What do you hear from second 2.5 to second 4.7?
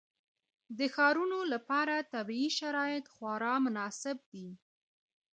شرایط خورا مناسب دي.